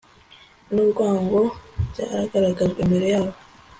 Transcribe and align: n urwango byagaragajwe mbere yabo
n 0.73 0.75
urwango 0.83 1.41
byagaragajwe 1.91 2.79
mbere 2.89 3.07
yabo 3.13 3.37